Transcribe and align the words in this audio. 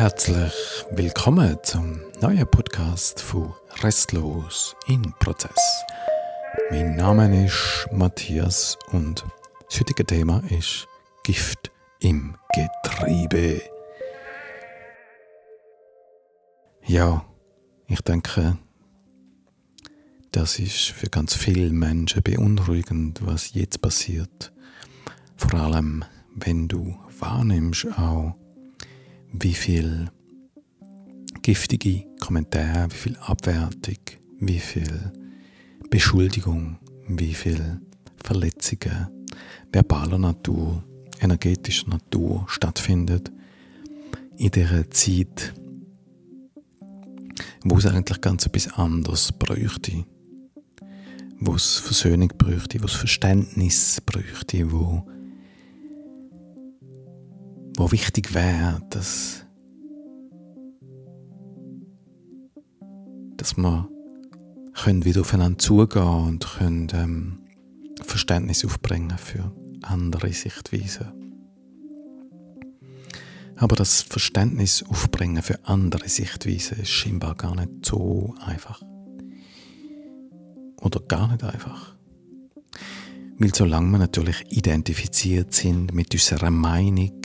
Herzlich 0.00 0.54
willkommen 0.92 1.58
zum 1.62 2.00
neuen 2.22 2.50
Podcast 2.50 3.20
von 3.20 3.52
Restlos 3.82 4.74
in 4.86 5.02
Prozess. 5.18 5.84
Mein 6.70 6.96
Name 6.96 7.44
ist 7.44 7.86
Matthias 7.92 8.78
und 8.92 9.26
das 9.68 9.78
heutige 9.78 10.06
Thema 10.06 10.42
ist 10.48 10.88
Gift 11.22 11.70
im 11.98 12.34
Getriebe. 12.54 13.60
Ja, 16.86 17.22
ich 17.86 18.00
denke, 18.00 18.56
das 20.32 20.58
ist 20.58 20.92
für 20.92 21.10
ganz 21.10 21.34
viele 21.34 21.68
Menschen 21.68 22.22
beunruhigend, 22.22 23.20
was 23.26 23.52
jetzt 23.52 23.82
passiert. 23.82 24.50
Vor 25.36 25.60
allem, 25.60 26.06
wenn 26.34 26.68
du 26.68 26.96
wahrnimmst 27.18 27.86
auch, 27.98 28.39
wie 29.40 29.54
viel 29.54 30.10
giftige 31.42 32.04
Kommentare, 32.20 32.90
wie 32.90 32.96
viel 32.96 33.16
Abwertung, 33.16 33.96
wie 34.38 34.58
viel 34.58 35.12
Beschuldigung, 35.88 36.78
wie 37.08 37.32
viel 37.32 37.80
Verletzungen 38.22 39.08
verbaler 39.72 40.18
Natur, 40.18 40.84
energetischer 41.20 41.88
Natur 41.88 42.44
stattfindet 42.48 43.32
in 44.36 44.50
dieser 44.50 44.90
Zeit, 44.90 45.54
wo 47.64 47.78
es 47.78 47.86
eigentlich 47.86 48.20
ganz 48.20 48.46
etwas 48.46 48.68
anderes 48.74 49.32
bräuchte. 49.32 50.04
Wo 51.42 51.54
es 51.54 51.78
Versöhnung 51.78 52.28
bräuchte, 52.36 52.82
wo 52.82 52.84
es 52.84 52.92
Verständnis 52.92 54.02
bräuchte, 54.04 54.70
wo 54.70 55.06
wo 57.80 57.90
wichtig 57.92 58.34
wäre, 58.34 58.82
dass, 58.90 59.46
dass 63.38 63.56
wir 63.56 63.88
können 64.74 65.06
wieder 65.06 65.22
aufeinander 65.22 65.58
zugehen 65.58 66.04
und 66.04 66.46
können 66.58 66.88
ähm, 66.92 67.38
Verständnis 68.02 68.66
aufbringen 68.66 69.16
für 69.16 69.50
andere 69.80 70.30
Sichtweisen. 70.30 71.06
Aber 73.56 73.76
das 73.76 74.02
Verständnis 74.02 74.82
aufbringen 74.82 75.42
für 75.42 75.64
andere 75.64 76.06
Sichtweisen 76.06 76.80
ist 76.80 76.90
scheinbar 76.90 77.34
gar 77.34 77.56
nicht 77.56 77.86
so 77.86 78.34
einfach. 78.44 78.82
Oder 80.82 81.00
gar 81.00 81.28
nicht 81.28 81.44
einfach. 81.44 81.94
Weil 83.38 83.54
solange 83.54 83.90
wir 83.90 83.98
natürlich 83.98 84.44
identifiziert 84.50 85.54
sind 85.54 85.94
mit 85.94 86.12
unserer 86.12 86.50
Meinung, 86.50 87.22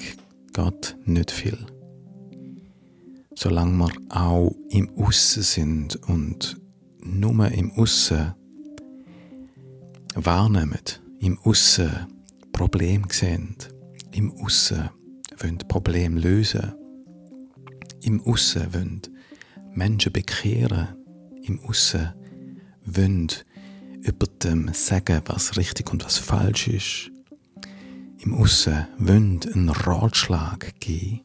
geht 0.56 0.98
nicht 1.04 1.32
viel. 1.32 1.58
Solange 3.36 3.78
wir 3.78 3.92
auch 4.10 4.56
im 4.70 4.90
Aussen 4.98 5.44
sind 5.44 5.96
und 6.08 6.58
nur 7.04 7.52
im 7.52 7.72
Aussen 7.74 8.34
wahrnehmen, 10.16 10.80
im 11.20 11.38
Aussen 11.40 12.08
Problem 12.54 13.04
sehen, 13.10 13.58
im 14.14 14.32
Aussen 14.38 14.90
wollen 15.40 15.58
Problem 15.58 16.16
lösen, 16.16 16.74
im 18.02 18.22
Aussen 18.22 18.74
wollen 18.74 19.02
Menschen 19.74 20.14
bekehren, 20.14 20.88
im 21.44 21.60
Aussen 21.66 22.14
wollen 22.86 23.28
über 24.04 24.28
dem 24.42 24.72
sagen, 24.74 25.22
was 25.26 25.58
richtig 25.58 25.92
und 25.92 26.06
was 26.06 26.18
falsch 26.18 26.70
ist, 26.70 27.12
im 28.26 28.34
Aussen 28.34 28.88
wollen 28.98 29.40
einen 29.54 29.70
Ratschlag 29.70 30.80
geben. 30.80 31.22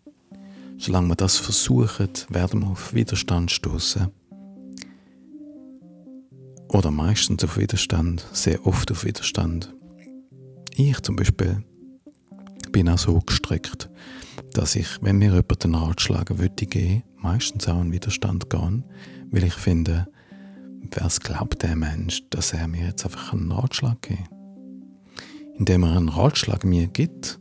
Solange 0.79 1.09
wir 1.09 1.17
das 1.17 1.37
versuchen, 1.37 2.11
werden 2.29 2.61
wir 2.61 2.69
auf 2.69 2.95
Widerstand 2.95 3.51
stoßen. 3.51 4.09
Oder 6.69 6.91
meistens 6.91 7.43
auf 7.43 7.57
Widerstand, 7.57 8.27
sehr 8.33 8.65
oft 8.67 8.91
auf 8.93 9.05
Widerstand. 9.05 9.75
Ich 10.77 11.01
zum 11.01 11.17
Beispiel 11.17 11.65
bin 12.71 12.89
auch 12.89 12.99
so 12.99 13.19
gestrickt, 13.21 13.91
dass 14.53 14.77
ich, 14.77 14.89
wenn 15.03 15.19
mir 15.19 15.33
jemand 15.33 15.65
einen 15.65 15.75
Ratschlag 15.75 16.39
würde 16.39 16.67
geben, 16.67 17.03
meistens 17.17 17.67
auch 17.67 17.81
in 17.81 17.93
Widerstand 17.93 18.49
gehen, 18.51 18.85
weil 19.31 19.45
ich 19.45 19.55
finde, 19.55 20.07
wer 20.91 21.09
glaubt 21.21 21.63
der 21.63 21.77
Mensch, 21.77 22.23
dass 22.31 22.53
er 22.53 22.69
mir 22.69 22.87
jetzt 22.87 23.05
einfach 23.05 23.33
einen 23.33 23.51
Ratschlag 23.51 24.01
gibt? 24.03 24.40
Indem 25.61 25.83
er 25.83 25.95
einen 25.95 26.09
Ratschlag 26.09 26.65
mir 26.65 26.87
gibt, 26.87 27.39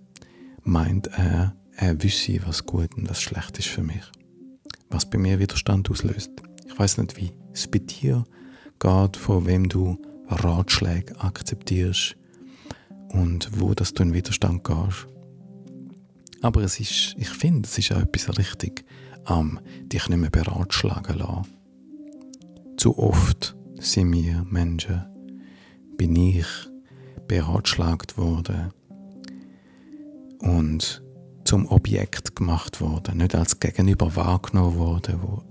meint 0.63 1.07
er, 1.07 1.55
er 1.77 2.03
wüsste, 2.03 2.45
was 2.45 2.65
gut 2.65 2.93
und 2.97 3.09
was 3.09 3.21
schlecht 3.21 3.57
ist 3.57 3.69
für 3.69 3.81
mich. 3.81 4.03
Was 4.89 5.09
bei 5.09 5.17
mir 5.17 5.39
Widerstand 5.39 5.89
auslöst. 5.89 6.29
Ich 6.67 6.77
weiß 6.77 6.97
nicht, 6.97 7.15
wie 7.15 7.31
es 7.53 7.65
bei 7.71 7.79
dir 7.79 8.25
geht, 8.77 9.15
von 9.15 9.45
wem 9.45 9.69
du 9.69 9.97
Ratschläge 10.27 11.17
akzeptierst 11.17 12.17
und 13.07 13.49
wo 13.57 13.73
dass 13.73 13.93
du 13.93 14.03
in 14.03 14.13
Widerstand 14.13 14.65
gehst. 14.65 15.07
Aber 16.41 16.61
es 16.61 16.77
ist, 16.77 17.15
ich 17.17 17.29
finde, 17.29 17.69
es 17.69 17.77
ist 17.77 17.93
auch 17.93 18.01
etwas 18.01 18.37
richtig 18.37 18.83
am 19.23 19.61
dich 19.83 20.09
nicht 20.09 20.19
mehr 20.19 20.29
beratschlagen 20.29 21.19
lassen. 21.19 21.47
Zu 22.75 22.97
oft 22.97 23.55
sind 23.79 24.11
wir 24.11 24.43
Menschen, 24.49 25.05
bin 25.95 26.17
ich 26.17 26.45
beratschlagt 27.29 28.17
wurde 28.17 28.73
und 30.39 31.01
zum 31.45 31.67
Objekt 31.67 32.35
gemacht 32.35 32.81
wurde, 32.81 33.15
nicht 33.15 33.35
als 33.35 33.59
Gegenüber 33.59 34.15
wahrgenommen 34.15 34.75
wurde, 34.77 35.19
wo 35.21 35.43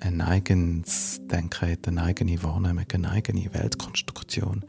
ein 0.00 0.20
eigenes 0.20 1.20
Denken 1.26 1.72
hat, 1.72 1.88
eine 1.88 2.02
eigene 2.02 2.42
Wahrnehmung, 2.42 2.84
eine 2.94 3.10
eigene 3.10 3.52
Weltkonstruktion, 3.52 4.64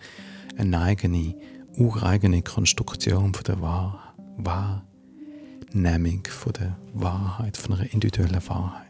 eine 0.57 0.81
eigene, 0.81 1.35
ureigene 1.77 2.41
Konstruktion 2.41 3.33
von 3.33 3.43
der 3.43 3.61
Wahr 3.61 4.15
Wahrnehmung 4.37 6.23
von 6.27 6.53
der 6.53 6.77
Wahrheit, 6.93 7.55
von 7.57 7.75
einer 7.75 7.93
individuellen 7.93 8.47
Wahrheit. 8.47 8.85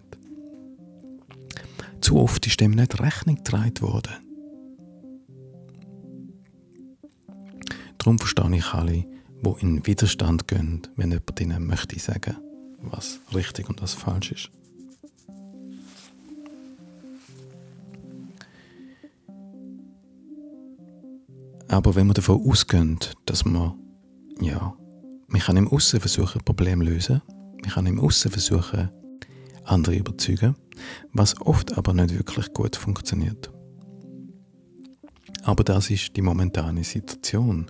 Zu 1.99 2.17
oft 2.17 2.47
ist 2.47 2.61
dem 2.61 2.71
nicht 2.71 3.01
Rechnung 3.01 3.35
getragen 3.35 3.81
worden. 3.81 4.26
Darum 8.07 8.19
verstehe 8.19 8.55
ich 8.55 8.73
alle, 8.73 9.03
die 9.43 9.53
in 9.59 9.85
Widerstand 9.85 10.47
gehen, 10.47 10.81
wenn 10.95 11.11
jemand 11.11 11.41
ihnen 11.41 11.67
möchte 11.67 11.99
sagen, 11.99 12.37
was 12.79 13.19
richtig 13.35 13.67
und 13.67 13.81
was 13.81 13.95
falsch 13.95 14.31
ist. 14.31 14.49
Aber 21.67 21.95
wenn 21.95 22.07
wir 22.07 22.13
davon 22.13 22.49
ausgehen, 22.49 22.97
dass 23.25 23.43
man, 23.43 23.73
ja, 24.39 24.73
man 25.27 25.41
kann 25.41 25.57
im 25.57 25.67
Aussen 25.67 25.99
versuchen, 25.99 26.41
Probleme 26.45 26.85
zu 26.85 26.91
lösen, 26.91 27.21
man 27.61 27.71
kann 27.71 27.87
im 27.87 27.99
Aussen 27.99 28.31
versuchen, 28.31 28.89
andere 29.65 29.97
überzeugen, 29.97 30.55
was 31.11 31.41
oft 31.41 31.77
aber 31.77 31.93
nicht 31.93 32.17
wirklich 32.17 32.53
gut 32.53 32.77
funktioniert. 32.77 33.51
Aber 35.43 35.65
das 35.65 35.89
ist 35.89 36.15
die 36.15 36.21
momentane 36.21 36.85
Situation 36.85 37.69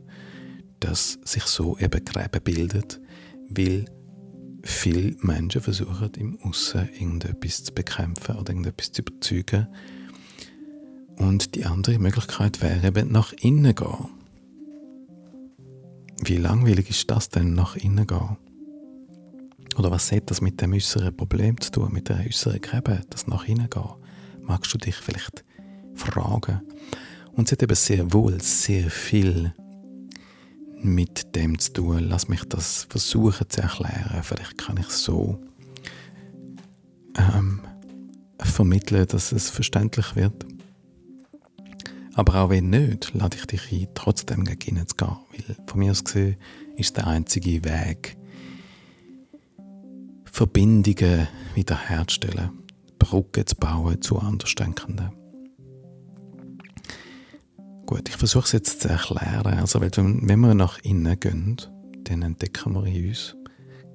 dass 0.79 1.19
sich 1.23 1.43
so 1.43 1.77
eben 1.77 2.03
Gräben 2.03 2.41
bildet, 2.43 3.01
weil 3.49 3.85
viele 4.63 5.15
Menschen 5.21 5.61
versuchen, 5.61 6.11
im 6.17 6.39
Aussen 6.41 6.89
irgendetwas 6.93 7.63
zu 7.63 7.73
bekämpfen 7.73 8.35
oder 8.35 8.49
irgendetwas 8.49 8.91
zu 8.91 9.01
überzeugen. 9.01 9.67
Und 11.17 11.55
die 11.55 11.65
andere 11.65 11.97
Möglichkeit 11.99 12.61
wäre 12.61 12.87
eben 12.87 13.11
nach 13.11 13.33
innen 13.33 13.73
gehen. 13.73 14.09
Wie 16.23 16.37
langweilig 16.37 16.89
ist 16.89 17.09
das 17.09 17.29
denn, 17.29 17.53
nach 17.53 17.75
innen 17.75 18.05
gehen? 18.05 18.37
Oder 19.77 19.91
was 19.91 20.11
hat 20.11 20.29
das 20.29 20.41
mit 20.41 20.59
dem 20.61 20.73
äußeren 20.73 21.15
Problem 21.15 21.59
zu 21.61 21.71
tun, 21.71 21.93
mit 21.93 22.09
der 22.09 22.19
äußeren 22.25 22.61
Gräben, 22.61 23.01
das 23.09 23.27
nach 23.27 23.47
innen 23.47 23.69
gehen? 23.69 23.93
Magst 24.41 24.73
du 24.73 24.77
dich 24.77 24.95
vielleicht 24.95 25.43
fragen? 25.93 26.61
Und 27.33 27.47
es 27.47 27.51
hat 27.51 27.63
eben 27.63 27.75
sehr 27.75 28.11
wohl 28.13 28.41
sehr 28.41 28.89
viel 28.89 29.53
mit 30.81 31.35
dem 31.35 31.57
zu 31.59 31.73
tun. 31.73 32.07
Lass 32.07 32.27
mich 32.27 32.43
das 32.45 32.85
versuchen 32.89 33.49
zu 33.49 33.61
erklären. 33.61 34.23
Vielleicht 34.23 34.57
kann 34.57 34.77
ich 34.77 34.87
so 34.87 35.39
ähm, 37.17 37.61
vermitteln, 38.39 39.07
dass 39.07 39.31
es 39.31 39.49
verständlich 39.49 40.15
wird. 40.15 40.45
Aber 42.13 42.35
auch 42.35 42.49
wenn 42.49 42.71
nicht, 42.71 43.13
lade 43.13 43.37
ich 43.37 43.45
dich 43.45 43.71
ein, 43.71 43.87
trotzdem 43.93 44.43
gegen 44.43 44.77
ihn 44.77 44.87
zu 44.87 44.95
gehen. 44.95 45.17
Weil 45.31 45.55
von 45.67 45.79
mir 45.79 45.91
aus 45.91 46.03
gesehen 46.03 46.37
ist 46.75 46.97
der 46.97 47.07
einzige 47.07 47.63
Weg, 47.63 48.17
Verbindungen 50.25 51.27
wiederherzustellen, 51.53 52.51
Brücken 52.99 53.45
zu 53.45 53.55
bauen 53.55 54.01
zu 54.01 54.19
Andersdenkenden. 54.19 55.11
Gut, 57.87 58.09
ich 58.09 58.17
versuche 58.17 58.43
es 58.43 58.51
jetzt 58.51 58.81
zu 58.81 58.89
erklären. 58.89 59.59
Also, 59.59 59.79
weil, 59.79 59.91
wenn 59.95 60.39
wir 60.41 60.53
nach 60.53 60.77
innen 60.79 61.17
gehen, 61.21 61.55
dann 62.03 62.21
entdecken 62.21 62.73
wir 62.73 62.85
in 62.85 63.07
uns 63.09 63.33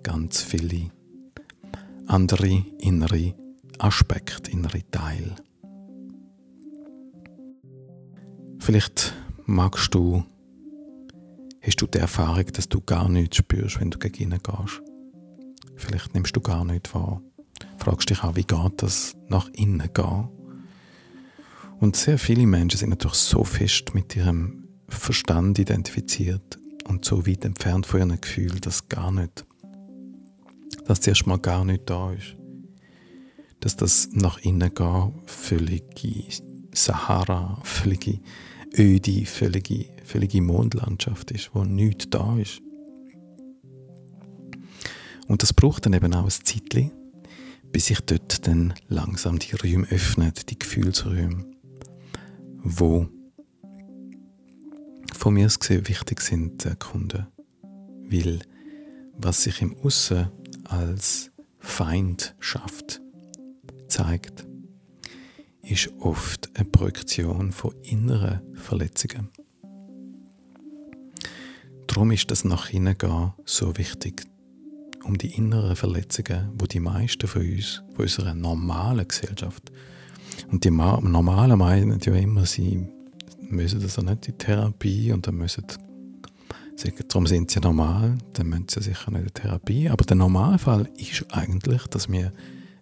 ganz 0.02 0.40
viele 0.40 0.90
andere 2.06 2.64
innere 2.78 3.34
Aspekt, 3.78 4.48
innere 4.48 4.80
Teil. 4.90 5.36
Vielleicht 8.60 9.12
magst 9.44 9.94
du, 9.94 10.24
hast 11.60 11.76
du 11.82 11.86
die 11.86 11.98
Erfahrung, 11.98 12.46
dass 12.46 12.70
du 12.70 12.80
gar 12.80 13.10
nichts 13.10 13.36
spürst, 13.36 13.78
wenn 13.78 13.90
du 13.90 13.98
gegen 13.98 14.32
ihn 14.32 14.40
gehst. 14.42 14.82
Vielleicht 15.76 16.14
nimmst 16.14 16.34
du 16.34 16.40
gar 16.40 16.64
nichts 16.64 16.94
wahr. 16.94 17.20
Fragst 17.76 18.08
dich 18.08 18.24
auch, 18.24 18.36
wie 18.36 18.44
geht 18.44 18.82
das 18.82 19.14
nach 19.28 19.48
innen 19.50 19.92
gehen? 19.92 20.28
Und 21.82 21.96
sehr 21.96 22.16
viele 22.16 22.46
Menschen 22.46 22.78
sind 22.78 22.90
natürlich 22.90 23.16
so 23.16 23.42
fest 23.42 23.92
mit 23.92 24.14
ihrem 24.14 24.68
Verstand 24.86 25.58
identifiziert 25.58 26.56
und 26.88 27.04
so 27.04 27.26
weit 27.26 27.44
entfernt 27.44 27.86
von 27.86 27.98
ihrem 27.98 28.20
Gefühl, 28.20 28.60
dass 28.60 28.88
gar 28.88 29.10
nicht, 29.10 29.44
dass 30.86 31.00
zuerst 31.00 31.26
mal 31.26 31.40
gar 31.40 31.64
nicht 31.64 31.90
da 31.90 32.12
ist. 32.12 32.36
Dass 33.58 33.74
das 33.74 34.10
nach 34.12 34.38
innen 34.38 34.72
gehen 34.72 35.12
völlige 35.26 36.24
Sahara, 36.72 37.60
völlige 37.64 38.20
öde, 38.78 39.26
völlige, 39.26 39.86
völlige 40.04 40.40
Mondlandschaft 40.40 41.32
ist, 41.32 41.50
wo 41.52 41.64
nichts 41.64 42.08
da 42.10 42.38
ist. 42.38 42.62
Und 45.26 45.42
das 45.42 45.52
braucht 45.52 45.86
dann 45.86 45.94
eben 45.94 46.14
auch 46.14 46.26
ein 46.26 46.30
Zeitchen, 46.30 46.92
bis 47.72 47.86
sich 47.86 47.98
dort 48.02 48.46
dann 48.46 48.72
langsam 48.86 49.40
die 49.40 49.56
Räume 49.56 49.88
öffnen, 49.88 50.32
die 50.48 50.58
Gefühlsräume, 50.60 51.51
wo 52.62 53.08
von 55.14 55.34
mir 55.34 55.46
aus 55.46 55.58
gesehen 55.58 55.88
wichtig 55.88 56.20
sind, 56.20 56.64
der 56.64 56.76
Kunde. 56.76 57.28
Weil 58.04 58.40
was 59.16 59.42
sich 59.42 59.62
im 59.62 59.76
Aussen 59.78 60.28
als 60.64 61.30
Feindschaft 61.58 63.00
zeigt, 63.88 64.46
ist 65.62 65.92
oft 66.00 66.50
eine 66.56 66.64
Projektion 66.64 67.52
von 67.52 67.74
inneren 67.82 68.40
Verletzungen. 68.56 69.28
Darum 71.86 72.10
ist 72.10 72.30
das 72.30 72.44
nach 72.44 72.70
innen 72.70 72.96
gehen 72.96 73.32
so 73.44 73.76
wichtig, 73.76 74.24
um 75.04 75.18
die 75.18 75.34
inneren 75.34 75.76
Verletzungen, 75.76 76.50
wo 76.58 76.66
die 76.66 76.80
meisten 76.80 77.28
von 77.28 77.42
uns, 77.42 77.82
von 77.94 78.04
unserer 78.04 78.34
normalen 78.34 79.06
Gesellschaft, 79.06 79.70
und 80.52 80.64
die 80.64 80.70
normalen 80.70 81.58
meinen 81.58 81.98
ja 82.00 82.14
immer, 82.14 82.46
sie 82.46 82.86
müssen 83.40 83.82
also 83.82 84.02
nicht 84.02 84.28
in 84.28 84.38
Therapie 84.38 85.10
und 85.12 85.26
dann 85.26 85.34
müssen 85.36 85.64
sagen, 86.76 87.04
darum 87.08 87.26
sind 87.26 87.50
sie 87.50 87.60
normal, 87.60 88.18
dann 88.34 88.48
müssen 88.48 88.68
sie 88.68 88.82
sicher 88.82 89.10
nicht 89.10 89.22
in 89.22 89.34
Therapie. 89.34 89.88
Aber 89.88 90.04
der 90.04 90.16
Normalfall 90.16 90.88
ist 90.96 91.26
eigentlich, 91.30 91.86
dass 91.88 92.10
wir 92.10 92.32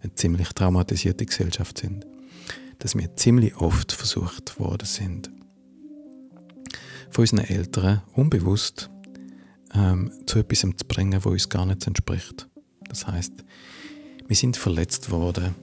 eine 0.02 0.14
ziemlich 0.14 0.48
traumatisierte 0.50 1.24
Gesellschaft 1.24 1.78
sind 1.78 2.04
dass 2.80 2.96
wir 2.96 3.14
ziemlich 3.14 3.56
oft 3.56 3.92
versucht 3.92 4.58
worden 4.58 4.86
sind, 4.86 5.30
von 7.10 7.22
unseren 7.22 7.40
Eltern 7.40 8.02
unbewusst 8.14 8.90
ähm, 9.74 10.10
zu 10.26 10.40
etwas 10.40 10.60
zu 10.60 10.86
bringen, 10.88 11.24
wo 11.24 11.30
uns 11.30 11.48
gar 11.48 11.66
nicht 11.66 11.86
entspricht. 11.86 12.48
Das 12.88 13.06
heißt, 13.06 13.32
wir 14.26 14.36
sind 14.36 14.56
verletzt 14.56 15.10
worden 15.10 15.54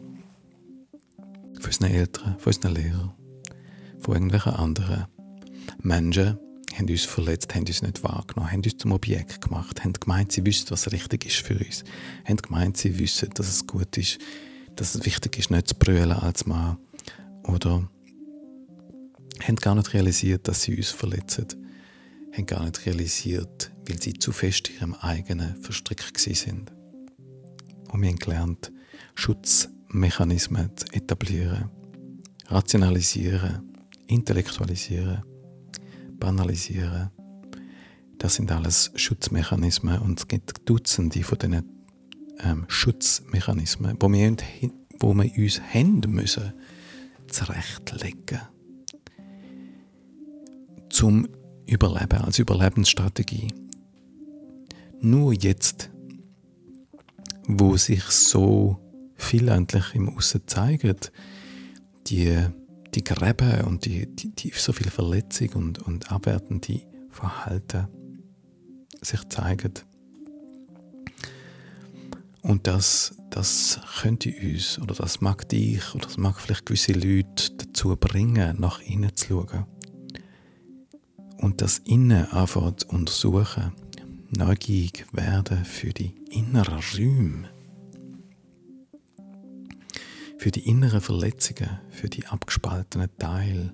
von 1.59 1.67
unseren 1.67 1.91
Eltern, 1.91 2.39
von 2.39 2.53
unseren 2.53 2.75
Lehrern, 2.75 3.13
von 3.99 4.13
irgendwelchen 4.13 4.53
anderen 4.53 5.05
Menschen, 5.81 6.37
haben 6.75 6.89
uns 6.89 7.05
verletzt, 7.05 7.55
haben 7.55 7.65
uns 7.65 7.81
nicht 7.81 8.03
wahrgenommen, 8.03 8.51
haben 8.51 8.61
uns 8.63 8.77
zum 8.77 8.91
Objekt 8.91 9.41
gemacht, 9.41 9.83
haben 9.83 9.93
gemeint, 9.93 10.31
sie 10.31 10.45
wissen, 10.45 10.69
was 10.69 10.91
richtig 10.91 11.25
ist 11.25 11.37
für 11.37 11.57
uns, 11.57 11.83
haben 12.25 12.37
gemeint, 12.37 12.77
sie 12.77 12.99
wissen, 12.99 13.29
dass 13.33 13.47
es 13.47 13.65
gut 13.65 13.97
ist, 13.97 14.19
dass 14.75 14.93
es 14.93 15.05
wichtig 15.05 15.39
ist, 15.39 15.49
nicht 15.49 15.69
zu 15.69 15.75
brüllen 15.75 16.11
als 16.11 16.45
Mann, 16.45 16.77
oder 17.47 17.89
haben 19.43 19.55
gar 19.55 19.75
nicht 19.75 19.93
realisiert, 19.93 20.47
dass 20.47 20.63
sie 20.63 20.75
uns 20.75 20.89
verletzen. 20.89 21.47
Haben 22.33 22.45
gar 22.45 22.63
nicht 22.63 22.85
realisiert, 22.85 23.71
weil 23.87 24.01
sie 24.01 24.13
zu 24.13 24.31
fest 24.31 24.69
in 24.69 24.75
ihrem 24.75 24.93
eigenen 24.95 25.55
verstrickt 25.61 26.17
sind. 26.17 26.71
Und 27.89 28.01
wir 28.01 28.09
haben 28.09 28.17
gelernt, 28.17 28.71
Schutzmechanismen 29.97 30.69
zu 30.75 30.85
etablieren, 30.93 31.71
rationalisieren, 32.49 33.73
intellektualisieren, 34.05 35.23
banalisieren. 36.19 37.09
Das 38.19 38.35
sind 38.35 38.51
alles 38.51 38.91
Schutzmechanismen 38.93 39.99
und 39.99 40.19
es 40.19 40.27
gibt 40.27 40.69
Dutzende 40.69 41.23
von 41.23 41.39
diesen 41.39 41.63
ähm, 42.43 42.65
Schutzmechanismen, 42.67 43.97
wo 43.99 44.11
wir, 44.11 44.35
wo 44.99 45.15
wir 45.15 45.31
uns 45.35 45.61
haben 45.73 46.01
müssen 46.07 46.53
zurechtlegen. 47.27 48.41
Zum 50.89 51.27
Überleben, 51.65 52.21
als 52.21 52.37
Überlebensstrategie. 52.37 53.47
Nur 55.01 55.33
jetzt, 55.33 55.89
wo 57.47 57.75
sich 57.77 58.03
so 58.03 58.86
viel 59.17 59.47
endlich 59.49 59.93
im 59.93 60.15
Aussen 60.15 60.41
zeigen, 60.47 60.95
die, 62.07 62.39
die 62.93 63.03
Gräben 63.03 63.61
und 63.65 63.85
die, 63.85 64.07
die, 64.15 64.33
die 64.33 64.51
so 64.55 64.73
viel 64.73 64.89
Verletzung 64.89 65.49
und, 65.53 65.79
und 65.79 66.11
abwertende 66.11 66.81
Verhalten 67.09 67.87
sich 69.01 69.27
zeigen. 69.29 69.73
Und 72.41 72.67
das 72.67 73.17
das 73.37 73.79
könnte 74.01 74.33
uns 74.41 74.79
oder 74.79 74.95
das 74.95 75.21
mag 75.21 75.47
dich 75.49 75.93
oder 75.93 76.05
das 76.05 76.17
mag 76.17 76.39
vielleicht 76.39 76.65
gewisse 76.65 76.93
Leute 76.93 77.51
dazu 77.57 77.95
bringen, 77.95 78.59
nach 78.59 78.81
innen 78.81 79.15
zu 79.15 79.27
schauen. 79.47 79.65
Und 81.37 81.61
das 81.61 81.77
Innen 81.79 82.25
einfach 82.31 82.75
zu 82.77 82.87
untersuchen, 82.87 83.73
neugierig 84.31 85.05
werden 85.11 85.63
für 85.65 85.89
die 85.89 86.15
inneren 86.31 86.79
Räume, 86.95 87.49
für 90.37 90.51
die 90.51 90.67
inneren 90.67 91.01
Verletzungen, 91.01 91.79
für 91.89 92.09
die 92.09 92.25
abgespaltenen 92.27 93.09
Teile, 93.17 93.73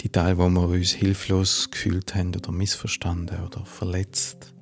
die 0.00 0.08
Teile, 0.08 0.38
wo 0.38 0.48
wir 0.48 0.68
uns 0.68 0.92
hilflos 0.92 1.70
gefühlt 1.70 2.14
haben 2.14 2.34
oder 2.34 2.52
missverstanden 2.52 3.42
oder 3.44 3.64
verletzt 3.64 4.54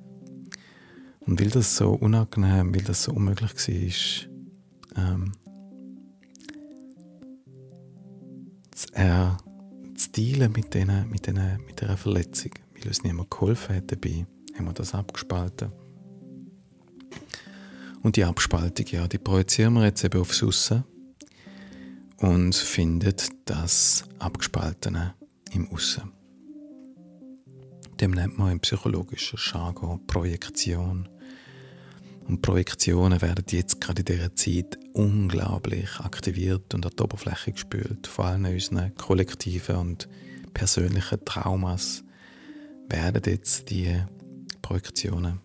und 1.21 1.39
weil 1.41 1.49
das 1.49 1.75
so 1.75 1.91
unangenehm, 1.91 2.73
weil 2.73 2.83
das 2.83 3.03
so 3.03 3.13
unmöglich 3.13 4.29
war, 4.95 5.13
ähm, 5.13 5.31
zu, 8.71 8.87
äh, 8.93 9.31
zu 9.95 10.11
dealen 10.11 10.51
mit, 10.51 10.73
denen, 10.73 11.09
mit, 11.09 11.27
mit 11.27 11.99
Verletzung, 11.99 12.51
weil 12.73 12.87
uns 12.87 13.03
niemand 13.03 13.31
geholfen 13.31 13.75
hat 13.75 13.91
dabei, 13.91 14.25
haben 14.55 14.65
wir 14.65 14.73
das 14.73 14.93
abgespalten. 14.93 15.71
Und 18.05 18.17
die 18.17 18.23
Abspaltung, 18.23 18.85
ja, 18.91 19.07
die 19.07 19.17
projizieren 19.17 19.73
wir 19.73 19.85
jetzt 19.85 20.03
eben 20.03 20.21
aufs 20.21 20.43
Aussen 20.43 20.83
und 22.17 22.53
findet 22.53 23.29
das 23.45 24.03
Abgespaltene 24.19 25.15
im 25.53 25.67
Aussen. 25.71 26.11
Dem 27.99 28.11
nennt 28.11 28.37
man 28.37 28.51
im 28.51 28.59
psychologischen 28.59 29.39
Jargon 29.41 30.05
Projektion 30.05 31.09
und 32.27 32.43
Projektionen 32.43 33.23
werden 33.23 33.43
jetzt 33.49 33.81
gerade 33.81 34.01
in 34.01 34.05
dieser 34.05 34.35
Zeit 34.35 34.77
unglaublich 34.93 35.99
aktiviert 35.99 36.75
und 36.75 36.85
an 36.85 36.91
die 36.95 37.01
Oberfläche 37.01 37.53
gespült. 37.53 38.05
Vor 38.05 38.25
allem 38.25 38.45
unseren 38.45 38.93
kollektiven 38.93 39.77
und 39.77 40.07
persönlichen 40.53 41.25
Traumas 41.25 42.03
werden 42.87 43.23
jetzt 43.25 43.71
die 43.71 43.99
Projektionen 44.61 45.39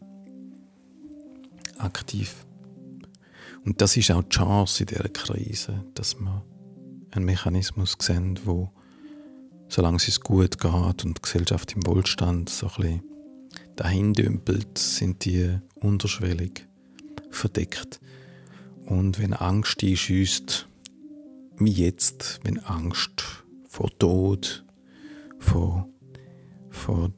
aktiv. 1.78 2.44
Und 3.64 3.80
das 3.80 3.96
ist 3.96 4.10
auch 4.10 4.22
die 4.22 4.36
Chance 4.36 4.82
in 4.82 4.86
dieser 4.86 5.08
Krise, 5.08 5.84
dass 5.94 6.18
wir 6.18 6.44
einen 7.10 7.24
Mechanismus 7.24 7.96
sehen, 8.00 8.38
wo, 8.44 8.70
solange 9.68 9.96
es 9.96 10.20
gut 10.20 10.58
geht 10.58 11.04
und 11.04 11.18
die 11.18 11.22
Gesellschaft 11.22 11.74
im 11.76 11.86
Wohlstand 11.86 12.48
so 12.48 12.70
ein 12.78 13.02
dahin 13.76 14.12
dümpelt, 14.12 14.76
sind 14.78 15.24
die 15.24 15.58
unterschwellig 15.76 16.66
verdeckt. 17.30 18.00
Und 18.84 19.18
wenn 19.18 19.32
Angst 19.32 19.82
einschüsst, 19.82 20.68
wie 21.58 21.72
jetzt, 21.72 22.40
wenn 22.42 22.58
Angst 22.58 23.44
vor 23.68 23.90
Tod, 23.98 24.64
vor, 25.38 25.88
vor 26.70 27.10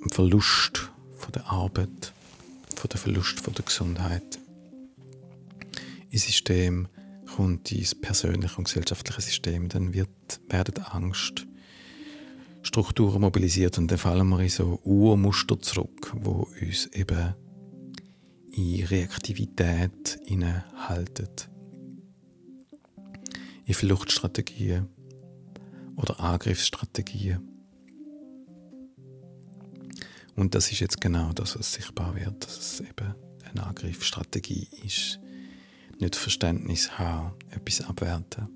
dem 0.00 0.10
Verlust 0.10 0.90
von 1.16 1.32
der 1.32 1.50
Arbeit, 1.50 2.12
vor 2.74 2.88
dem 2.88 2.98
Verlust 2.98 3.40
von 3.40 3.54
der 3.54 3.64
Gesundheit, 3.64 4.38
ins 6.16 6.26
System 6.26 6.88
kommt, 7.36 7.70
ins 7.72 7.94
persönliche 7.94 8.56
und 8.56 8.64
gesellschaftliche 8.64 9.20
System, 9.20 9.68
dann 9.68 9.92
wird, 9.92 10.40
werden 10.48 10.82
Angst 10.84 11.46
Strukturen 12.62 13.20
mobilisiert 13.20 13.78
und 13.78 13.88
dann 13.90 13.98
fallen 13.98 14.28
wir 14.28 14.40
in 14.40 14.48
so 14.48 14.80
Urmuster 14.82 15.60
zurück, 15.60 16.12
wo 16.16 16.48
uns 16.60 16.86
eben 16.86 17.34
in 18.50 18.84
Reaktivität 18.86 20.18
halten. 20.74 21.28
In 23.66 23.74
Fluchtstrategien 23.74 24.88
oder 25.96 26.18
Angriffsstrategien. 26.18 27.40
Und 30.34 30.54
das 30.54 30.72
ist 30.72 30.80
jetzt 30.80 31.00
genau 31.00 31.32
das, 31.32 31.56
was 31.58 31.72
sichtbar 31.72 32.16
wird, 32.16 32.44
dass 32.44 32.58
es 32.58 32.80
eben 32.80 33.14
eine 33.48 33.64
Angriffsstrategie 33.64 34.68
ist. 34.84 35.20
Nicht 35.98 36.16
Verständnis 36.16 36.98
haben, 36.98 37.32
etwas 37.50 37.80
abwerten, 37.80 38.48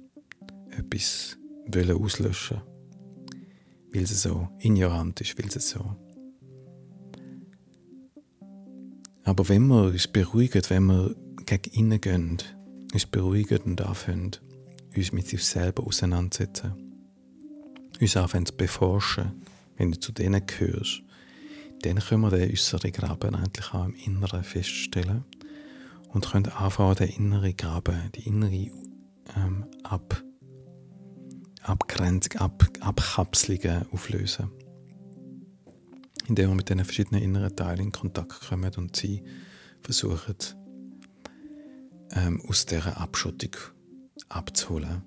etwas 0.70 1.38
wollen 1.66 1.96
auslöschen, 1.96 2.60
weil 3.92 4.02
es 4.02 4.22
so 4.22 4.48
ignorant 4.58 5.20
ist, 5.20 5.38
weil 5.38 5.48
es 5.48 5.70
so. 5.70 5.96
Aber 9.24 9.48
wenn 9.48 9.66
wir 9.68 9.84
uns 9.84 10.08
beruhigen, 10.08 10.62
wenn 10.68 10.86
wir 10.86 11.14
gegen 11.46 11.70
innen 11.72 12.00
gehen, 12.00 12.38
uns 12.92 13.06
beruhigen 13.06 13.60
und 13.62 13.80
anfangen, 13.80 14.32
uns 14.96 15.12
mit 15.12 15.28
sich 15.28 15.44
selber 15.44 15.86
auseinandersetzen, 15.86 16.72
uns 18.00 18.16
anfangen 18.16 18.46
zu 18.46 18.56
beforschen, 18.56 19.42
wenn 19.76 19.92
du 19.92 20.00
zu 20.00 20.12
denen 20.12 20.44
gehörst, 20.44 21.02
dann 21.82 21.98
können 21.98 22.22
wir 22.22 22.30
den 22.30 22.50
äußeren 22.50 22.92
Graben 22.92 23.34
eigentlich 23.34 23.72
auch 23.72 23.86
im 23.86 23.94
Inneren 23.94 24.44
feststellen 24.44 25.24
und 26.12 26.30
können 26.30 26.46
anfangen, 26.46 26.96
den 26.96 27.08
inneren 27.08 27.56
Graben, 27.56 28.10
die 28.14 28.26
innere 28.26 28.70
ähm, 29.36 29.66
Ab 29.82 30.22
Abgrenzung, 31.62 32.40
Ab 32.40 32.64
Abkapselungen 32.80 33.86
auflösen. 33.92 34.50
Indem 36.26 36.50
wir 36.50 36.56
mit 36.56 36.68
diesen 36.68 36.84
verschiedenen 36.84 37.22
inneren 37.22 37.54
Teilen 37.54 37.86
in 37.86 37.92
Kontakt 37.92 38.48
kommen 38.48 38.72
und 38.76 38.96
sie 38.96 39.22
versuchen, 39.82 40.36
ähm, 42.12 42.42
aus 42.48 42.66
dieser 42.66 42.98
Abschottung 42.98 43.56
abzuholen. 44.28 45.02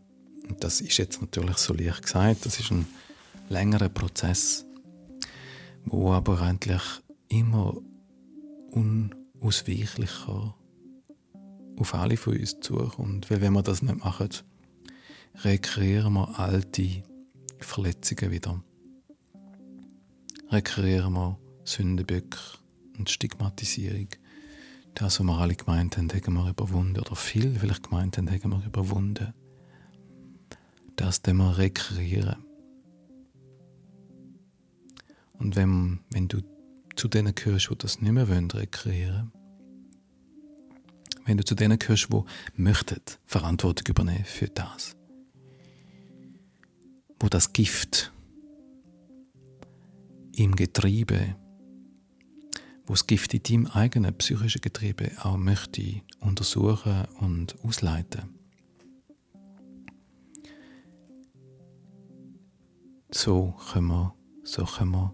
Und 0.48 0.64
das 0.64 0.82
ist 0.82 0.98
jetzt 0.98 1.22
natürlich 1.22 1.58
so 1.58 1.74
leicht 1.74 2.04
gesagt, 2.04 2.46
das 2.46 2.60
ist 2.60 2.72
ein 2.72 2.86
längerer 3.50 3.90
Prozess 3.90 4.66
wo 5.86 6.12
aber 6.14 6.42
eigentlich 6.42 6.82
immer 7.28 7.76
unausweichlicher 8.72 10.56
auf 11.77 11.94
alle 11.94 12.18
von 12.18 12.38
uns 12.38 12.60
zukommt. 12.60 13.30
Weil 13.30 13.42
wenn 13.42 13.53
wir 13.53 13.63
das 13.63 13.82
nicht 13.82 14.03
machen, 14.03 14.30
rekreieren 15.44 16.13
wir 16.13 16.39
alte 16.39 17.03
Verletzungen 17.60 18.32
wieder. 18.32 18.63
Rekreieren 20.50 21.13
wir 21.13 21.39
Sündenböcke 21.63 22.38
und 22.98 23.10
Stigmatisierung. 23.10 24.10
Das, 24.96 25.20
was 25.20 25.25
wir 25.25 25.38
alle 25.38 25.56
gemeint 25.56 25.98
haben, 25.98 26.12
haben 26.12 26.34
wir 26.34 26.50
überwunden. 26.50 27.00
Oder 27.00 27.15
viel 27.15 27.58
vielleicht 27.60 27.89
gemeint 27.89 28.18
haben, 28.18 28.30
haben 28.30 28.51
wir 28.51 28.65
überwunden. 28.65 29.34
Das, 30.96 31.24
den 31.24 31.38
wir 31.38 31.58
rekreieren. 31.58 32.46
Und 35.34 35.56
wenn, 35.56 36.00
wenn 36.12 36.27
du 36.27 36.42
zu 36.96 37.08
denen 37.08 37.34
gehörst, 37.34 37.72
die 37.72 37.77
das 37.77 38.00
nicht 38.00 38.12
mehr 38.12 38.30
wollen, 38.30 38.51
rekreieren 38.51 39.32
wenn 41.25 41.38
du 41.38 41.46
zu 41.46 41.56
denen 41.56 41.80
gehörst, 41.80 42.10
die 42.12 42.62
möchten 42.62 43.01
Verantwortung 43.25 43.88
übernehmen 43.88 44.25
für 44.25 44.48
das, 44.48 44.96
wo 47.20 47.30
das 47.30 47.53
Gift 47.53 48.12
im 50.36 50.56
Getriebe, 50.56 51.36
wo 52.86 52.94
das 52.94 53.08
Gift 53.08 53.34
in 53.34 53.44
deinem 53.44 53.68
eigenen 53.68 54.18
psychischen 54.18 54.62
Getriebe 54.62 55.12
auch 55.22 55.38
möchte 55.38 56.01
untersuchen 56.20 57.06
und 57.20 57.56
ausleiten. 57.63 58.34
So 63.12 63.53
können 63.72 63.88
wir, 63.88 64.15
so 64.44 64.65
können 64.65 64.92
wir 64.92 65.13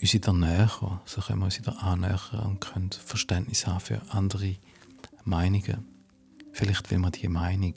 uns 0.00 0.12
wieder 0.12 0.34
näher, 0.34 0.70
so 1.06 1.20
können 1.22 1.38
wir 1.38 1.46
uns 1.46 1.58
wieder 1.58 1.82
annähern 1.82 2.46
und 2.46 2.60
können 2.60 2.90
Verständnis 2.92 3.66
haben 3.66 3.80
für 3.80 4.02
andere 4.10 4.56
Meinungen. 5.26 5.84
Vielleicht, 6.52 6.90
wenn 6.90 7.02
wir 7.02 7.10
die 7.10 7.28
Meinung, 7.28 7.74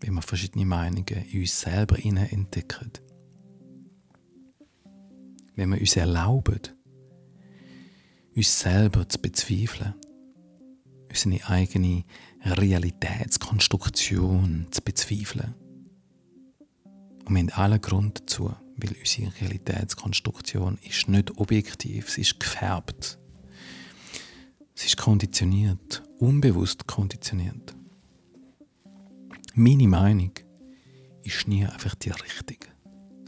wenn 0.00 0.14
wir 0.14 0.22
verschiedene 0.22 0.66
Meinungen 0.66 1.24
in 1.30 1.40
uns 1.40 1.60
selber 1.60 1.96
entdecken. 2.04 2.90
Wenn 5.56 5.70
wir 5.70 5.80
uns 5.80 5.96
erlauben, 5.96 6.60
uns 8.36 8.60
selber 8.60 9.08
zu 9.08 9.18
bezweifeln, 9.20 9.94
unsere 11.08 11.48
eigene 11.48 12.04
Realitätskonstruktion 12.42 14.66
zu 14.70 14.82
bezweifeln. 14.82 15.54
Und 17.24 17.34
wir 17.34 17.40
haben 17.40 17.50
allen 17.50 17.80
Grund 17.80 18.20
dazu 18.20 18.54
weil 18.76 18.96
unsere 18.98 19.32
Realitätskonstruktion 19.40 20.78
ist 20.82 21.08
nicht 21.08 21.36
objektiv, 21.38 22.10
sie 22.10 22.22
ist 22.22 22.40
gefärbt. 22.40 23.18
Sie 24.74 24.86
ist 24.86 24.96
konditioniert, 24.96 26.02
unbewusst 26.18 26.86
konditioniert. 26.86 27.74
Meine 29.54 29.86
Meinung 29.86 30.32
ist 31.22 31.46
nie 31.46 31.64
einfach 31.64 31.94
die 31.94 32.10
richtige. 32.10 32.66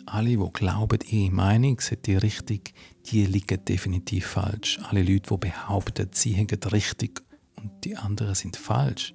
Alle, 0.06 0.36
die 0.36 0.52
glauben, 0.52 0.98
ihre 1.08 1.32
Meinung 1.32 1.80
sei 1.80 1.96
die 1.96 2.16
richtig, 2.16 2.74
die 3.06 3.26
liegen 3.26 3.64
definitiv 3.64 4.26
falsch. 4.26 4.78
Alle 4.82 5.02
Leute, 5.02 5.30
die 5.30 5.36
behaupten, 5.36 6.08
sie 6.12 6.32
hätten 6.32 6.62
richtig 6.70 7.22
und 7.56 7.84
die 7.84 7.96
anderen 7.96 8.34
sind 8.34 8.56
falsch. 8.56 9.14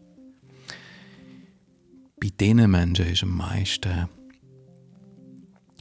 Bei 2.20 2.30
diesen 2.30 2.70
Menschen 2.70 3.08
ist 3.08 3.24
am 3.24 3.36
meisten 3.36 4.08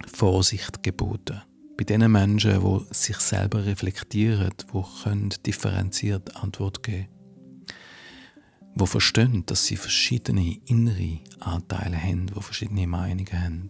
Vorsicht 0.06 0.82
geboten. 0.82 1.42
Bei 1.80 1.84
den 1.84 2.12
Menschen, 2.12 2.60
die 2.60 2.94
sich 2.94 3.16
selber 3.16 3.64
reflektieren, 3.64 4.50
die 4.70 5.42
differenziert 5.46 6.36
Antwort 6.36 6.82
geben 6.82 7.08
können. 7.08 8.74
Die 8.74 8.86
verstehen, 8.86 9.46
dass 9.46 9.64
sie 9.64 9.76
verschiedene 9.76 10.60
innere 10.66 11.20
Anteile 11.38 11.96
haben, 11.96 12.26
die 12.26 12.42
verschiedene 12.42 12.86
Meinungen 12.86 13.32
haben. 13.32 13.68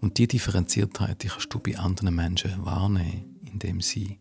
Und 0.00 0.18
die 0.18 0.26
Differenziertheit 0.26 1.22
die 1.22 1.28
kannst 1.28 1.54
du 1.54 1.60
bei 1.60 1.78
anderen 1.78 2.16
Menschen 2.16 2.64
wahrnehmen, 2.66 3.38
indem 3.44 3.80
sie 3.80 4.18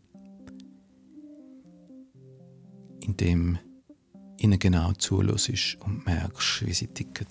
indem 2.99 3.57
ihnen 4.37 4.59
genau 4.59 4.93
zulässt 4.93 5.77
und 5.79 6.05
merkst, 6.05 6.67
wie 6.67 6.73
sie 6.73 6.87
ticken. 6.89 7.25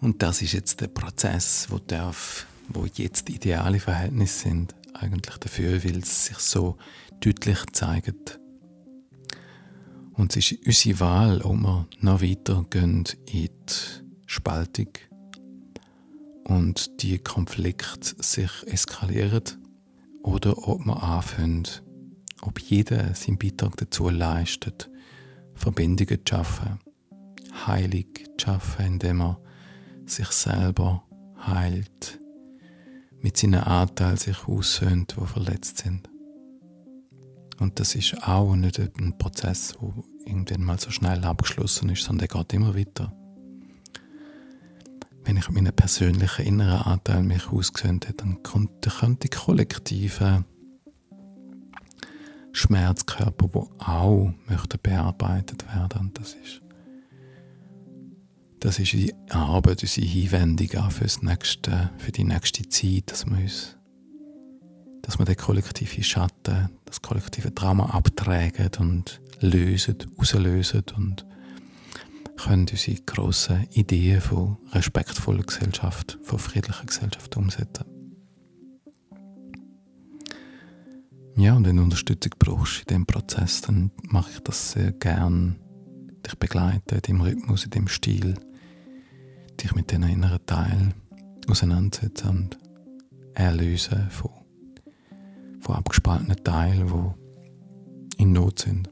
Und 0.00 0.22
das 0.22 0.40
ist 0.40 0.52
jetzt 0.52 0.80
der 0.80 0.88
Prozess, 0.88 1.66
wo, 1.68 1.78
darf, 1.78 2.46
wo 2.68 2.86
jetzt 2.86 3.28
ideale 3.28 3.80
Verhältnisse 3.80 4.48
sind, 4.48 4.74
eigentlich 4.94 5.36
dafür, 5.36 5.84
weil 5.84 5.98
es 5.98 6.26
sich 6.26 6.38
so 6.38 6.78
deutlich 7.20 7.58
zeigt. 7.72 8.40
Und 10.14 10.36
es 10.36 10.52
ist 10.52 10.66
unsere 10.66 11.00
Wahl, 11.00 11.42
ob 11.42 11.56
wir 11.56 11.86
noch 12.00 12.22
weiter 12.22 12.64
gehen 12.70 13.04
in 13.26 13.48
die 13.48 13.50
Spaltung 14.26 14.88
und 16.44 17.02
die 17.02 17.18
Konflikte 17.18 18.22
sich 18.22 18.50
eskalieren 18.66 19.42
oder 20.22 20.56
ob 20.66 20.84
wir 20.84 21.02
anfangen, 21.02 21.66
ob 22.42 22.58
jeder 22.58 23.14
seinen 23.14 23.38
Beitrag 23.38 23.76
dazu 23.76 24.08
leistet, 24.08 24.90
Verbindungen 25.54 26.20
zu 26.24 26.34
schaffen, 26.34 26.80
heilig 27.66 28.24
zu 28.38 28.46
schaffen, 28.46 28.86
indem 28.86 29.20
er 29.20 29.40
sich 30.10 30.28
selber 30.28 31.02
heilt, 31.46 32.20
mit 33.20 33.36
seinen 33.36 33.62
Anteilen 33.62 34.16
sich 34.16 34.46
aussöhnt, 34.46 35.16
die 35.20 35.26
verletzt 35.26 35.78
sind. 35.78 36.08
Und 37.58 37.78
das 37.78 37.94
ist 37.94 38.22
auch 38.26 38.56
nicht 38.56 38.78
ein 38.78 39.18
Prozess, 39.18 39.76
der 39.80 39.92
irgendwann 40.24 40.64
mal 40.64 40.80
so 40.80 40.90
schnell 40.90 41.22
abgeschlossen 41.24 41.90
ist, 41.90 42.04
sondern 42.04 42.28
der 42.28 42.38
geht 42.38 42.52
immer 42.54 42.74
weiter. 42.74 43.12
Wenn 45.24 45.36
ich 45.36 45.50
meinen 45.50 45.72
persönlichen 45.74 46.46
inneren 46.46 46.80
Anteil 46.80 47.22
mich 47.22 47.48
ausgesöhnt 47.48 48.06
habe, 48.06 48.16
dann 48.16 48.42
könnte 48.42 49.18
die 49.22 49.28
kollektive 49.28 50.44
Schmerzkörper, 52.52 53.46
die 53.48 53.80
auch 53.84 54.32
möchten 54.48 54.78
bearbeitet 54.82 55.66
werden. 55.66 56.00
Und 56.00 56.18
das 56.18 56.34
ist 56.34 56.62
das 58.60 58.78
ist 58.78 58.94
unsere 58.94 59.16
Arbeit, 59.30 59.82
unsere 59.82 60.06
Hinwendung 60.06 60.90
für, 60.90 61.04
das 61.04 61.22
nächste, 61.22 61.90
für 61.98 62.12
die 62.12 62.24
nächste 62.24 62.68
Zeit, 62.68 63.10
dass 63.10 63.26
wir 63.26 63.38
uns 63.38 63.76
dass 65.02 65.18
wir 65.18 65.24
den 65.24 65.36
kollektiven 65.36 66.04
Schatten, 66.04 66.68
das 66.84 67.02
kollektive 67.02 67.54
Trauma 67.54 67.86
abtragen 67.86 68.70
und 68.78 69.20
lösen, 69.40 69.96
auslösen 70.16 70.84
und 70.96 71.26
können 72.36 72.66
unsere 72.70 73.00
grossen 73.02 73.66
Ideen 73.72 74.20
von 74.20 74.56
respektvoller 74.72 75.42
Gesellschaft, 75.42 76.18
von 76.22 76.38
friedlicher 76.38 76.86
Gesellschaft 76.86 77.36
umsetzen. 77.36 77.84
Ja, 81.36 81.54
und 81.54 81.66
wenn 81.66 81.76
du 81.76 81.82
Unterstützung 81.82 82.34
brauchst 82.38 82.80
in 82.80 82.86
diesem 82.88 83.06
Prozess, 83.06 83.62
dann 83.62 83.90
mache 84.02 84.30
ich 84.32 84.40
das 84.40 84.72
sehr 84.72 84.92
gern. 84.92 85.56
Dich 86.24 86.38
begleiten 86.38 86.96
in 86.96 87.00
dem 87.00 87.20
Rhythmus, 87.22 87.64
in 87.64 87.70
dem 87.70 87.88
Stil, 87.88 88.34
dich 89.62 89.74
mit 89.74 89.90
diesen 89.90 90.04
inneren 90.04 90.44
Teilen 90.46 90.94
auseinandersetzen 91.48 92.28
und 92.28 92.58
erlösen 93.34 94.10
von, 94.10 94.30
von 95.60 95.76
abgespaltenen 95.76 96.42
Teilen, 96.42 96.86
die 96.86 98.22
in 98.22 98.32
Not 98.32 98.60
sind. 98.60 98.90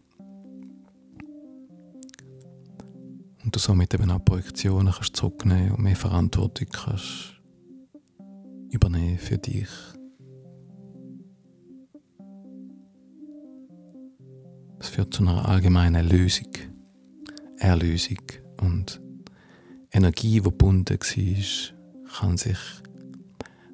Und 3.44 3.54
du 3.54 3.58
somit 3.58 3.94
eben 3.94 4.10
auch 4.10 4.25
Projektionen 4.25 4.92
kannst 4.92 5.16
zurücknehmen 5.16 5.72
und 5.72 5.82
mehr 5.82 5.96
Verantwortung 5.96 6.68
kannst 6.68 7.34
übernehmen 8.70 9.18
für 9.18 9.38
dich. 9.38 9.68
Das 14.78 14.88
führt 14.90 15.14
zu 15.14 15.22
einer 15.22 15.48
allgemeinen 15.48 16.08
Lösung, 16.08 16.50
Erlösung 17.56 18.20
und 18.60 19.00
Energie, 19.90 20.35
die 20.35 20.42
gebunden 20.42 20.99
war, 20.99 22.18
kann 22.21 22.37
sich 22.37 22.59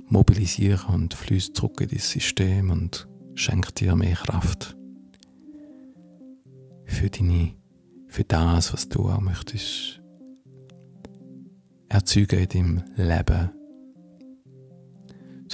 mobilisieren 0.06 0.94
und 0.94 1.14
fließt 1.14 1.56
zurück 1.56 1.80
in 1.80 1.88
das 1.88 2.10
System 2.10 2.70
und 2.70 3.08
schenkt 3.34 3.80
dir 3.80 3.96
mehr 3.96 4.14
Kraft 4.14 4.76
für 6.84 7.10
deine, 7.10 7.54
für 8.08 8.24
das, 8.24 8.72
was 8.72 8.88
du 8.88 9.08
auch 9.08 9.20
möchtest 9.20 10.00
erzeugen 11.88 12.40
in 12.40 12.48
deinem 12.48 12.84
Leben 12.96 13.50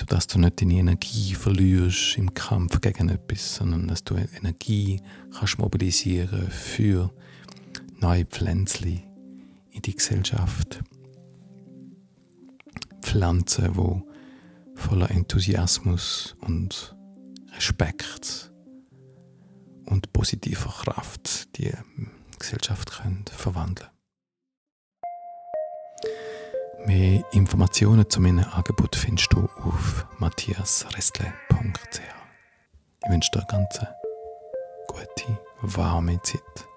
sodass 0.00 0.26
du 0.26 0.38
nicht 0.38 0.61
deine 0.61 0.75
Energie 0.75 1.35
verlierst 1.35 2.17
im 2.17 2.33
Kampf 2.33 2.81
gegen 2.81 3.11
etwas, 3.11 3.57
sondern 3.57 3.87
dass 3.87 4.02
du 4.02 4.17
Energie 4.17 5.00
kannst 5.31 5.59
mobilisieren 5.59 6.50
für 6.50 7.12
neue 8.00 8.25
Pflänzchen 8.25 9.02
in 9.80 9.92
die 9.92 9.96
Gesellschaft. 9.96 10.82
Pflanzen, 13.00 13.76
wo 13.76 14.02
voller 14.75 15.10
Enthusiasmus 15.10 16.37
und 16.40 16.94
Respekt 17.54 18.52
und 19.87 20.12
positiver 20.12 20.70
Kraft 20.70 21.56
die 21.56 21.72
Gesellschaft 22.38 22.92
können 22.92 23.25
verwandeln 23.30 23.88
Mehr 26.87 27.25
Informationen 27.32 28.08
zu 28.08 28.20
meinem 28.20 28.44
Angebot 28.44 28.96
findest 28.96 29.32
du 29.32 29.49
auf 29.62 30.06
matthiasrestle.ch. 30.18 32.00
Ich 33.02 33.10
wünsche 33.10 33.30
dir 33.32 33.40
eine 33.40 33.46
ganz 33.46 33.80
gute, 34.88 35.38
warme 35.62 36.20
Zeit. 36.22 36.69